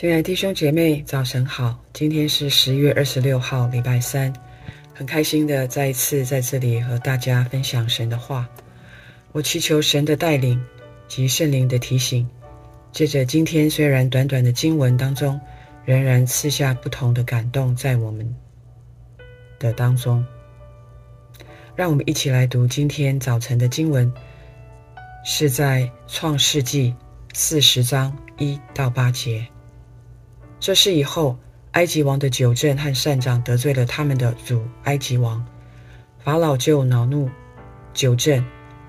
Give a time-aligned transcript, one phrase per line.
[0.00, 1.78] 亲爱的弟兄姐妹，早晨好！
[1.92, 4.32] 今天是十月二十六号，礼拜三，
[4.94, 8.48] 很开心的再一次在这里和大家分享神的话。
[9.32, 10.58] 我祈求神的带领
[11.06, 12.26] 及圣灵的提醒，
[12.92, 15.38] 借着今天虽然短短的经文当中，
[15.84, 18.34] 仍然赐下不同的感动在我们
[19.58, 20.24] 的当中。
[21.76, 24.10] 让我们一起来读今天早晨的经文，
[25.26, 26.94] 是在创世纪
[27.34, 29.46] 四十章一到八节。
[30.60, 31.38] 这事以后，
[31.72, 35.42] 埃及王的酒政和善长得罪了他们的主埃及王，
[36.22, 37.30] 法老就恼怒
[37.94, 38.44] 酒政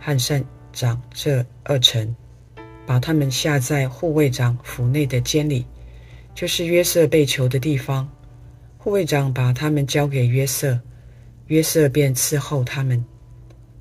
[0.00, 2.14] 和善长这二臣，
[2.86, 5.66] 把他们下在护卫长府内的监里，
[6.36, 8.08] 就是约瑟被囚的地方。
[8.78, 10.78] 护卫长把他们交给约瑟，
[11.48, 13.04] 约瑟便伺候他们。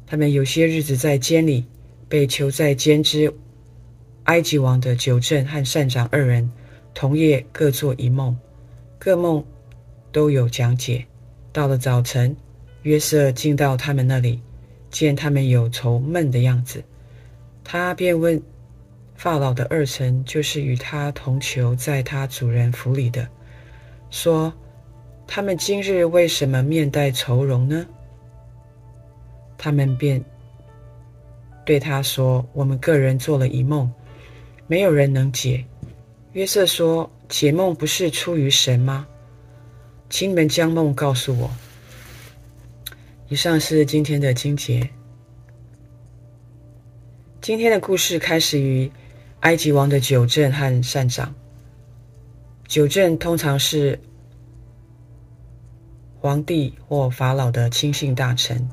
[0.07, 1.63] 他们有些日子在监里，
[2.09, 3.31] 被囚在监之
[4.23, 6.49] 埃及王的酒政和善长二人。
[6.95, 8.35] 同夜各做一梦，
[8.97, 9.43] 各梦
[10.13, 11.05] 都有讲解。
[11.51, 12.35] 到了早晨，
[12.83, 14.41] 约瑟进到他们那里，
[14.89, 16.81] 见他们有愁闷的样子，
[17.65, 18.41] 他便问
[19.15, 23.27] 法老的二臣，就是与他同囚在他主人府里的，
[24.09, 24.53] 说：
[25.27, 27.85] 他们今日为什么面带愁容呢？
[29.57, 30.23] 他们便
[31.65, 33.91] 对他说：我们个人做了一梦，
[34.65, 35.65] 没有人能解。
[36.35, 39.07] 约瑟说：“解梦不是出于神吗？
[40.09, 41.49] 请你们将梦告诉我。”
[43.29, 44.89] 以上是今天的经节。
[47.39, 48.91] 今天的故事开始于
[49.39, 51.33] 埃及王的酒政和善长。
[52.67, 53.97] 酒政通常是
[56.19, 58.67] 皇帝或法老的亲信大臣，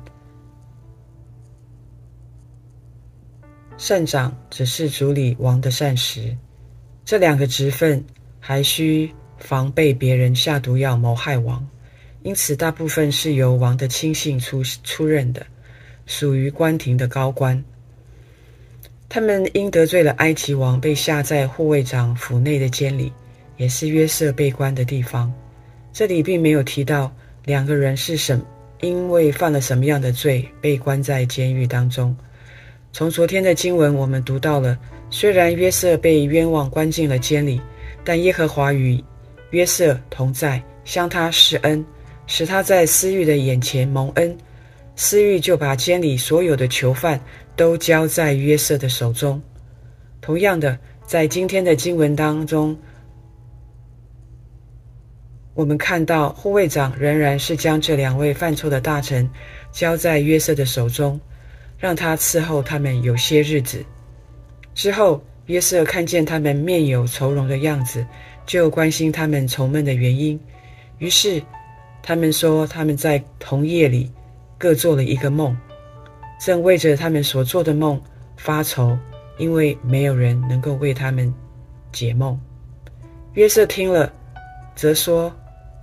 [3.77, 6.37] 善长只是处理王的膳食。
[7.05, 8.03] 这两个职分
[8.39, 11.67] 还需防备别人下毒药谋害王，
[12.23, 15.45] 因此大部分是由王的亲信出出任的，
[16.05, 17.61] 属于官廷的高官。
[19.09, 23.11] 他们因得罪了埃及王，被下在护卫长府内的监里，
[23.57, 25.31] 也是约瑟被关的地方。
[25.91, 28.41] 这里并没有提到两个人是什，
[28.79, 32.15] 因为犯了什么样的罪被关在监狱当中。
[32.93, 34.79] 从昨天的经文，我们读到了。
[35.15, 37.61] 虽然约瑟被冤枉关进了监里，
[38.03, 39.01] 但耶和华与
[39.51, 41.85] 约瑟同在，向他施恩，
[42.25, 44.35] 使他在司狱的眼前蒙恩。
[44.95, 47.21] 司狱就把监里所有的囚犯
[47.55, 49.39] 都交在约瑟的手中。
[50.19, 50.75] 同样的，
[51.05, 52.75] 在今天的经文当中，
[55.53, 59.29] 我们看到护卫长仍然是将这两位犯错的大臣
[59.71, 61.21] 交在约瑟的手中，
[61.77, 63.85] 让他伺候他们有些日子。
[64.73, 68.05] 之后，约瑟看见他们面有愁容的样子，
[68.45, 70.39] 就关心他们愁闷的原因。
[70.97, 71.41] 于是，
[72.01, 74.11] 他们说他们在同夜里
[74.57, 75.55] 各做了一个梦，
[76.39, 78.01] 正为着他们所做的梦
[78.37, 78.97] 发愁，
[79.37, 81.33] 因为没有人能够为他们
[81.91, 82.39] 解梦。
[83.33, 84.11] 约瑟听了，
[84.75, 85.33] 则说：“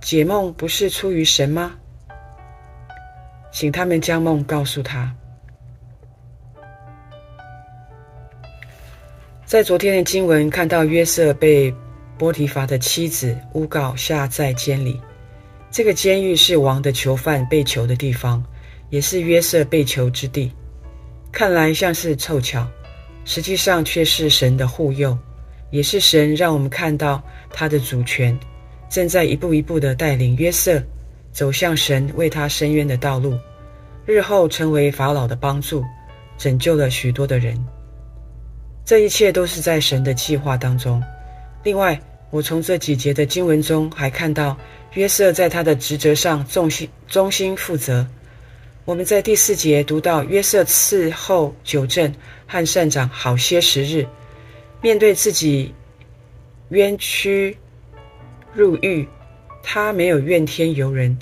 [0.01, 1.73] 解梦不是出于神吗？
[3.51, 5.15] 请他们将梦告诉他。”
[9.51, 11.75] 在昨天的经文看到约瑟被
[12.17, 14.97] 波提乏的妻子诬告下在监里，
[15.69, 18.41] 这个监狱是王的囚犯被囚的地方，
[18.89, 20.49] 也是约瑟被囚之地。
[21.33, 22.65] 看来像是凑巧，
[23.25, 25.17] 实际上却是神的护佑，
[25.69, 28.39] 也是神让我们看到他的主权，
[28.89, 30.81] 正在一步一步的带领约瑟
[31.33, 33.37] 走向神为他伸冤的道路，
[34.05, 35.83] 日后成为法老的帮助，
[36.37, 37.61] 拯救了许多的人。
[38.83, 41.01] 这一切都是在神的计划当中。
[41.63, 41.99] 另外，
[42.29, 44.57] 我从这几节的经文中还看到
[44.93, 48.05] 约瑟在他的职责上忠心忠心负责。
[48.83, 52.13] 我们在第四节读到约瑟伺候酒政
[52.47, 54.07] 和善长好些时日，
[54.81, 55.73] 面对自己
[56.69, 57.55] 冤屈
[58.53, 59.07] 入狱，
[59.61, 61.17] 他没有怨天尤人，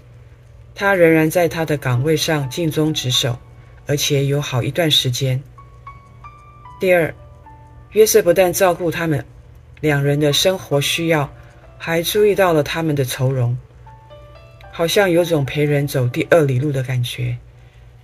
[0.74, 3.38] 他仍然在他的岗位上尽忠职守，
[3.86, 5.44] 而且有好一段时间。
[6.80, 7.14] 第二。
[7.92, 9.26] 约瑟不但照顾他们
[9.82, 11.32] 两人的生活需要，
[11.78, 13.58] 还注意到了他们的愁容，
[14.72, 17.36] 好像有种陪人走第二里路的感觉。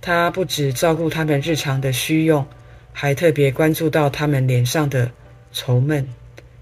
[0.00, 2.44] 他不只照顾他们日常的需用，
[2.92, 5.10] 还特别关注到他们脸上的
[5.52, 6.08] 愁闷、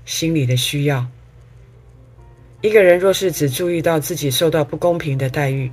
[0.04, 1.06] 心里的需要。
[2.60, 5.70] 一个人若是只注意到自己受到不公平的待遇，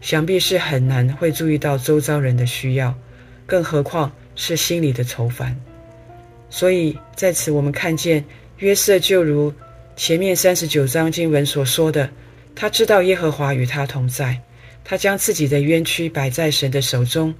[0.00, 2.94] 想必是很难会注意到周遭人的需要，
[3.46, 5.56] 更何况是心里的愁烦。
[6.52, 8.22] 所以在此，我们看见
[8.58, 9.50] 约瑟就如
[9.96, 12.10] 前面三十九章经文所说的，
[12.54, 14.38] 他知道耶和华与他同在，
[14.84, 17.34] 他将自己的冤屈摆在神的手中，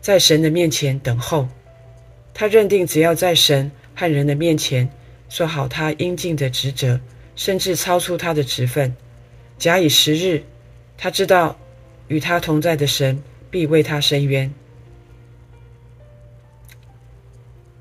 [0.00, 1.46] 在神的面前等候。
[2.34, 4.90] 他认定只要在神和人的面前
[5.28, 7.00] 做好他应尽的职责，
[7.36, 8.96] 甚至超出他的职分，
[9.58, 10.42] 假以时日，
[10.98, 11.56] 他知道
[12.08, 14.52] 与他同在的神必为他伸冤。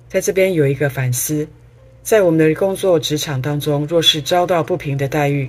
[0.09, 1.47] 在这边有一个反思，
[2.01, 5.47] 在我们的工作职场当中，若是遭到不平的待遇，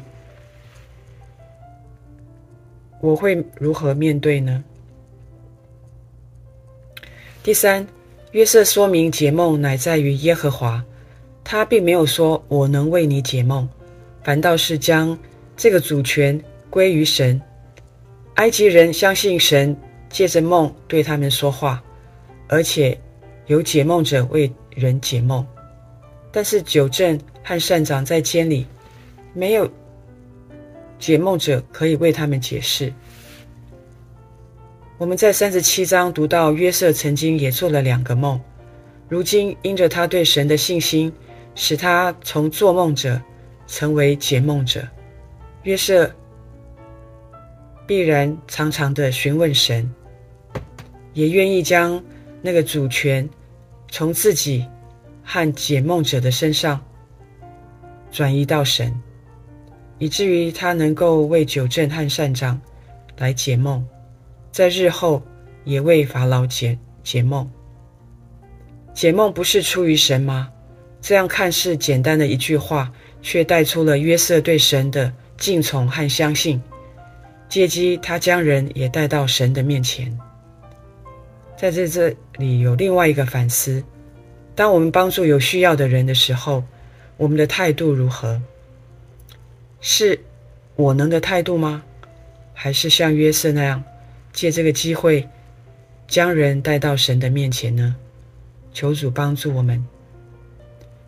[3.01, 4.62] 我会如何面对呢？
[7.43, 7.87] 第三，
[8.33, 10.85] 约瑟说明解梦乃在于耶和华，
[11.43, 13.67] 他并没有说我能为你解梦，
[14.23, 15.19] 反倒是将
[15.57, 17.41] 这个主权归于神。
[18.35, 19.75] 埃及人相信神
[20.11, 21.83] 借着梦对他们说话，
[22.47, 23.01] 而且。
[23.50, 25.44] 有解梦者为人解梦，
[26.31, 28.64] 但是酒政和善长在监里，
[29.35, 29.69] 没有
[31.00, 32.93] 解梦者可以为他们解释。
[34.99, 38.41] 我们在三十七章读到约瑟曾经也做了两个梦，
[39.08, 41.12] 如今因着他对神的信心，
[41.56, 43.20] 使他从做梦者
[43.67, 44.87] 成为解梦者。
[45.64, 46.08] 约瑟
[47.85, 49.93] 必然常常的询问神，
[51.14, 52.00] 也愿意将
[52.43, 53.29] 那个主权。
[53.90, 54.66] 从自己
[55.22, 56.81] 和解梦者的身上
[58.10, 58.94] 转移到神，
[59.98, 62.60] 以至于他能够为九正和善长
[63.19, 63.87] 来解梦，
[64.50, 65.22] 在日后
[65.64, 67.48] 也为法老解解梦。
[68.94, 70.50] 解梦不是出于神吗？
[71.00, 72.92] 这样看似简单的一句话，
[73.22, 76.60] 却带出了约瑟对神的敬从和相信，
[77.48, 80.19] 借机他将人也带到神的面前。
[81.56, 83.84] 在这这里有另外一个反思：
[84.56, 86.64] 当我们帮助有需要的人的时候，
[87.16, 88.42] 我们的态度如何？
[89.81, 90.19] 是
[90.75, 91.84] 我能的态度吗？
[92.52, 93.84] 还是像约瑟那样，
[94.32, 95.28] 借这个机会
[96.08, 97.94] 将人带到神的面前呢？
[98.72, 99.87] 求主帮助我们。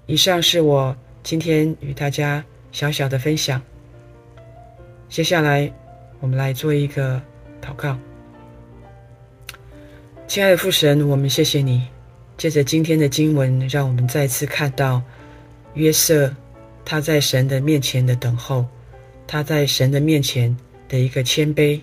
[0.06, 3.60] 以上是我今天与大家小小的分享。
[5.08, 5.72] 接下来，
[6.20, 7.20] 我们来做一个
[7.60, 7.98] 祷告。
[10.32, 11.86] 亲爱的父神，我们谢谢你，
[12.38, 15.02] 借着今天的经文，让我们再次看到
[15.74, 16.34] 约瑟
[16.86, 18.64] 他在神的面前的等候，
[19.26, 20.56] 他在神的面前
[20.88, 21.78] 的一个谦卑，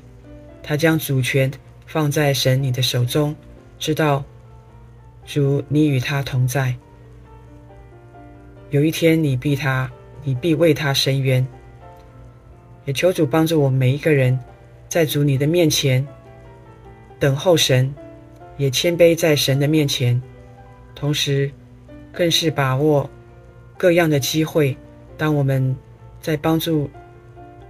[0.64, 1.52] 他将主权
[1.86, 3.36] 放在神你的手中，
[3.78, 4.26] 知道
[5.28, 6.76] 主你与他同在，
[8.72, 9.88] 有一天你必他，
[10.24, 11.46] 你必为他伸冤，
[12.86, 14.40] 也求主帮助我们每一个人，
[14.88, 16.04] 在主你的面前
[17.20, 17.94] 等候神。
[18.60, 20.22] 也谦卑在神的面前，
[20.94, 21.50] 同时
[22.12, 23.10] 更是把握
[23.78, 24.76] 各样的机会。
[25.18, 25.76] 当我们
[26.22, 26.90] 在帮助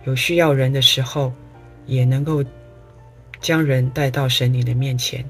[0.05, 1.31] 有需要人的时候，
[1.85, 2.43] 也能够
[3.39, 5.23] 将人带到神你的面前。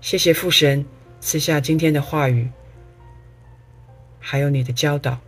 [0.00, 0.84] 谢谢父神
[1.20, 2.48] 赐下今天的话语，
[4.18, 5.18] 还有你的教导。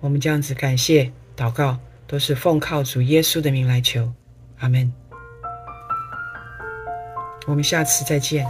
[0.00, 4.10] 我们这样子感谢祷告，都是奉靠主耶稣的名来求，
[4.58, 5.01] 阿门。
[7.46, 8.46] 我们下次再见。